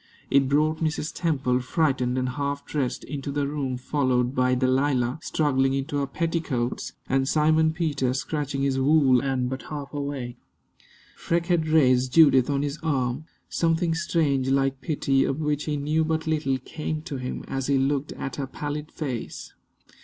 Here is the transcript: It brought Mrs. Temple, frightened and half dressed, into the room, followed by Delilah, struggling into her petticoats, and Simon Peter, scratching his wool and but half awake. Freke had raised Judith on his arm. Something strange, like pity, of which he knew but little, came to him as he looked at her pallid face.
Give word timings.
It 0.31 0.49
brought 0.49 0.79
Mrs. 0.79 1.13
Temple, 1.13 1.59
frightened 1.59 2.17
and 2.17 2.29
half 2.29 2.65
dressed, 2.65 3.03
into 3.03 3.31
the 3.31 3.47
room, 3.47 3.77
followed 3.77 4.33
by 4.33 4.55
Delilah, 4.55 5.19
struggling 5.21 5.75
into 5.75 5.97
her 5.97 6.07
petticoats, 6.07 6.93
and 7.07 7.27
Simon 7.27 7.71
Peter, 7.71 8.11
scratching 8.15 8.63
his 8.63 8.79
wool 8.79 9.21
and 9.21 9.47
but 9.47 9.61
half 9.69 9.93
awake. 9.93 10.37
Freke 11.15 11.45
had 11.53 11.67
raised 11.67 12.13
Judith 12.13 12.49
on 12.49 12.63
his 12.63 12.79
arm. 12.81 13.25
Something 13.47 13.93
strange, 13.93 14.49
like 14.49 14.81
pity, 14.81 15.23
of 15.23 15.39
which 15.39 15.65
he 15.65 15.77
knew 15.77 16.03
but 16.03 16.25
little, 16.25 16.57
came 16.57 17.03
to 17.03 17.17
him 17.17 17.43
as 17.47 17.67
he 17.67 17.77
looked 17.77 18.11
at 18.13 18.37
her 18.37 18.47
pallid 18.47 18.91
face. 18.91 19.53